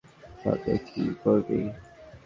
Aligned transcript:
সামনে 0.41 0.73
কী 0.87 1.03
করবি? 1.23 1.59